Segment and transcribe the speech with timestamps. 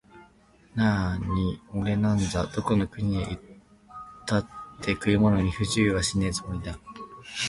[0.73, 3.41] なあにおれなんざ、どこの国へ行っ
[4.25, 4.47] たっ
[4.81, 6.79] て食い物に不自由はしねえつもりだ